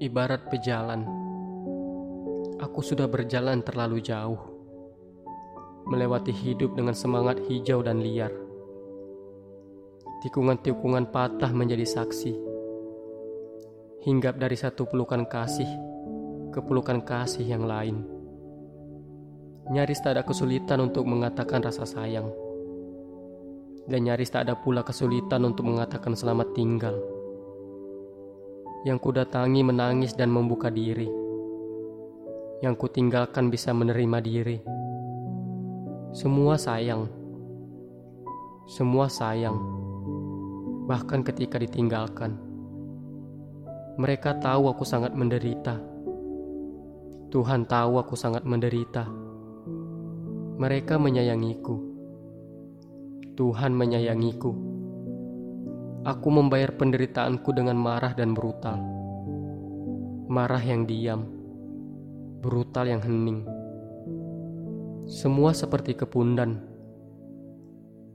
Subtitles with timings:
[0.00, 1.04] Ibarat pejalan,
[2.56, 4.40] aku sudah berjalan terlalu jauh,
[5.84, 8.32] melewati hidup dengan semangat hijau dan liar.
[10.24, 12.32] Tikungan-tikungan patah menjadi saksi,
[14.08, 15.68] hinggap dari satu pelukan kasih
[16.48, 18.00] ke pelukan kasih yang lain.
[19.68, 22.32] Nyaris tak ada kesulitan untuk mengatakan rasa sayang,
[23.84, 27.19] dan nyaris tak ada pula kesulitan untuk mengatakan selamat tinggal
[28.80, 31.08] yang kudatangi menangis dan membuka diri.
[32.64, 34.58] Yang kutinggalkan bisa menerima diri.
[36.16, 37.08] Semua sayang.
[38.64, 39.56] Semua sayang.
[40.88, 42.40] Bahkan ketika ditinggalkan.
[44.00, 45.76] Mereka tahu aku sangat menderita.
[47.28, 49.04] Tuhan tahu aku sangat menderita.
[50.56, 51.76] Mereka menyayangiku.
[53.36, 54.69] Tuhan menyayangiku.
[56.00, 58.80] Aku membayar penderitaanku dengan marah dan brutal.
[60.32, 61.28] Marah yang diam,
[62.40, 63.44] brutal yang hening.
[65.04, 66.56] Semua seperti kepundan,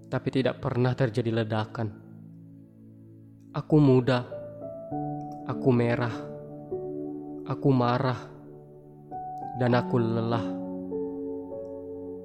[0.10, 1.94] tapi tidak pernah terjadi ledakan.
[3.54, 4.26] Aku muda,
[5.46, 6.16] aku merah,
[7.46, 8.18] aku marah,
[9.62, 10.48] dan aku lelah.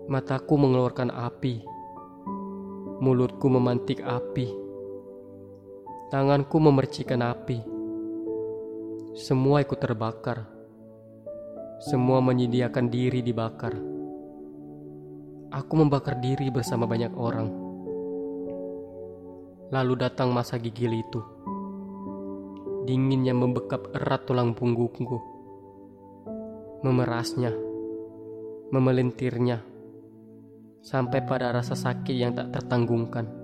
[0.08, 1.60] Mataku mengeluarkan api,
[3.04, 4.59] mulutku memantik api
[6.10, 7.62] Tanganku memercikan api.
[9.14, 10.42] Semua ikut terbakar.
[11.86, 13.78] Semua menyediakan diri dibakar.
[15.54, 17.46] Aku membakar diri bersama banyak orang.
[19.70, 21.22] Lalu datang masa gigil itu.
[22.90, 25.14] Dinginnya membekap erat tulang punggungku.
[26.82, 27.54] Memerasnya.
[28.74, 29.62] Memelintirnya.
[30.82, 33.39] Sampai pada rasa sakit yang tak tertanggungkan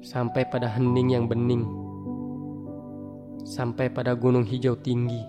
[0.00, 1.68] sampai pada hening yang bening,
[3.44, 5.20] sampai pada gunung hijau tinggi,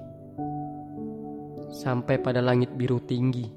[1.75, 3.52] sampai pada langit biru tinggi,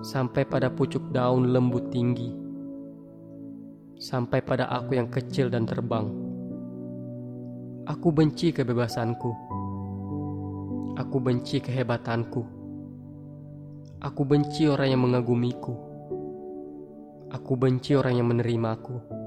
[0.00, 2.32] sampai pada pucuk daun lembut tinggi,
[4.00, 6.08] sampai pada aku yang kecil dan terbang.
[7.84, 9.28] Aku benci kebebasanku.
[10.96, 12.42] Aku benci kehebatanku.
[14.00, 15.76] Aku benci orang yang mengagumiku.
[17.28, 19.23] Aku benci orang yang menerimaku.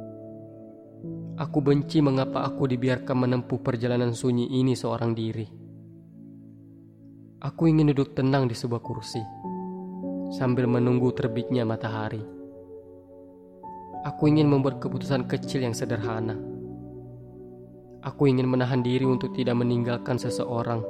[1.38, 5.46] Aku benci mengapa aku dibiarkan menempuh perjalanan sunyi ini seorang diri.
[7.46, 9.22] Aku ingin duduk tenang di sebuah kursi
[10.34, 12.26] sambil menunggu terbitnya matahari.
[14.02, 16.34] Aku ingin membuat keputusan kecil yang sederhana.
[18.02, 20.82] Aku ingin menahan diri untuk tidak meninggalkan seseorang.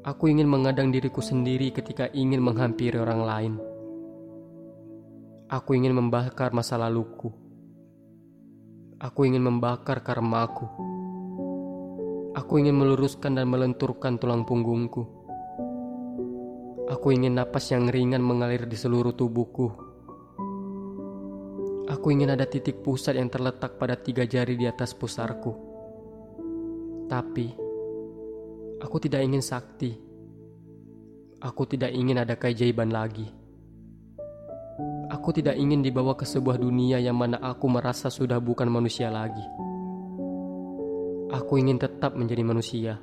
[0.00, 3.54] Aku ingin mengadang diriku sendiri ketika ingin menghampiri orang lain.
[5.52, 7.41] Aku ingin membakar masa laluku
[9.02, 10.62] Aku ingin membakar karmaku.
[12.38, 15.02] Aku ingin meluruskan dan melenturkan tulang punggungku.
[16.86, 19.74] Aku ingin napas yang ringan mengalir di seluruh tubuhku.
[21.90, 25.50] Aku ingin ada titik pusat yang terletak pada tiga jari di atas pusarku.
[27.10, 27.46] Tapi,
[28.78, 29.98] aku tidak ingin sakti.
[31.42, 33.41] Aku tidak ingin ada keajaiban lagi.
[35.12, 39.44] Aku tidak ingin dibawa ke sebuah dunia yang mana aku merasa sudah bukan manusia lagi.
[41.28, 42.96] Aku ingin tetap menjadi manusia.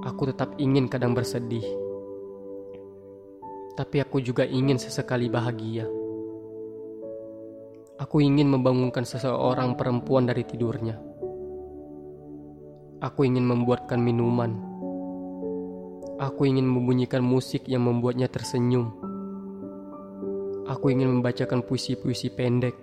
[0.00, 1.60] Aku tetap ingin kadang bersedih.
[3.76, 5.84] Tapi aku juga ingin sesekali bahagia.
[8.00, 10.96] Aku ingin membangunkan seseorang perempuan dari tidurnya.
[13.04, 14.56] Aku ingin membuatkan minuman.
[16.16, 19.05] Aku ingin membunyikan musik yang membuatnya tersenyum
[20.66, 22.74] Aku ingin membacakan puisi-puisi pendek.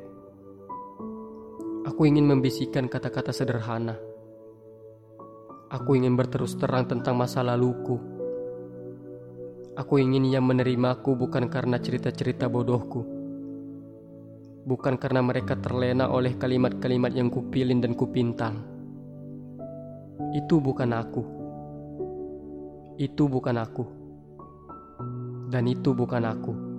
[1.84, 4.00] Aku ingin membisikkan kata-kata sederhana.
[5.68, 8.00] Aku ingin berterus terang tentang masa laluku.
[9.76, 13.04] Aku ingin ia menerimaku bukan karena cerita-cerita bodohku.
[14.64, 18.64] Bukan karena mereka terlena oleh kalimat-kalimat yang kupilin dan kupintang.
[20.32, 21.24] Itu bukan aku.
[22.96, 23.84] Itu bukan aku.
[25.52, 26.72] Dan itu bukan aku.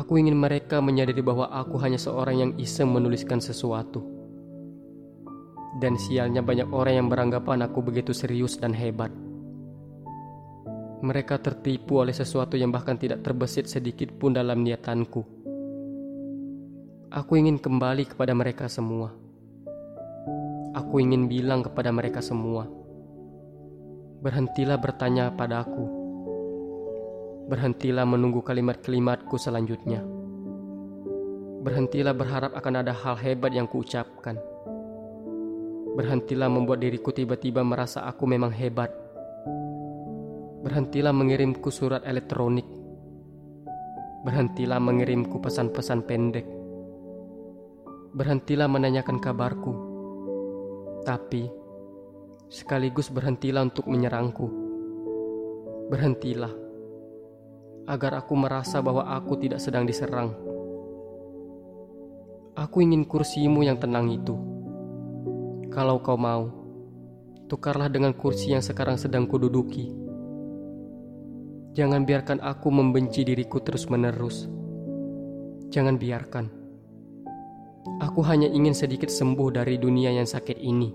[0.00, 4.00] Aku ingin mereka menyadari bahwa aku hanya seorang yang iseng menuliskan sesuatu.
[5.76, 9.12] Dan sialnya banyak orang yang beranggapan aku begitu serius dan hebat.
[11.04, 15.20] Mereka tertipu oleh sesuatu yang bahkan tidak terbesit sedikit pun dalam niatanku.
[17.12, 19.12] Aku ingin kembali kepada mereka semua.
[20.80, 22.64] Aku ingin bilang kepada mereka semua,
[24.24, 25.99] berhentilah bertanya padaku
[27.50, 30.06] Berhentilah menunggu kalimat-kalimatku selanjutnya.
[31.66, 34.38] Berhentilah berharap akan ada hal hebat yang kuucapkan.
[35.98, 38.94] Berhentilah membuat diriku tiba-tiba merasa aku memang hebat.
[40.62, 42.70] Berhentilah mengirimku surat elektronik.
[44.22, 46.46] Berhentilah mengirimku pesan-pesan pendek.
[48.14, 49.74] Berhentilah menanyakan kabarku.
[51.02, 51.50] Tapi
[52.46, 54.46] sekaligus berhentilah untuk menyerangku.
[55.90, 56.69] Berhentilah
[57.86, 60.34] agar aku merasa bahwa aku tidak sedang diserang.
[62.58, 64.36] Aku ingin kursimu yang tenang itu.
[65.70, 66.50] Kalau kau mau,
[67.46, 69.90] tukarlah dengan kursi yang sekarang sedang kududuki.
[71.70, 74.50] Jangan biarkan aku membenci diriku terus-menerus.
[75.70, 76.50] Jangan biarkan.
[78.02, 80.90] Aku hanya ingin sedikit sembuh dari dunia yang sakit ini.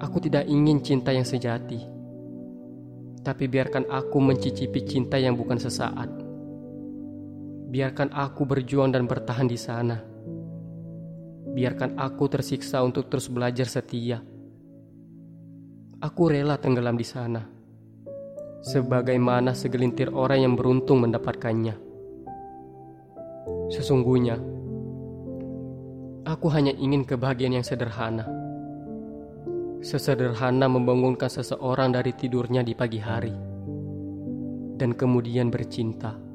[0.00, 1.99] Aku tidak ingin cinta yang sejati,
[3.20, 6.08] tapi biarkan aku mencicipi cinta yang bukan sesaat.
[7.70, 10.00] Biarkan aku berjuang dan bertahan di sana.
[11.50, 14.18] Biarkan aku tersiksa untuk terus belajar setia.
[16.00, 17.60] Aku rela tenggelam di sana
[18.60, 21.74] sebagaimana segelintir orang yang beruntung mendapatkannya.
[23.72, 24.36] Sesungguhnya,
[26.26, 28.39] aku hanya ingin kebahagiaan yang sederhana.
[29.80, 33.32] Sesederhana membangunkan seseorang dari tidurnya di pagi hari,
[34.76, 36.29] dan kemudian bercinta.